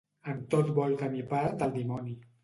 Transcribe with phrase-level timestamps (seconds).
[0.31, 2.15] En tot vol tenir part el dimoni.